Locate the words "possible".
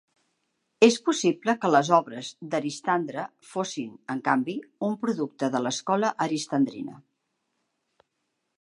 1.09-1.53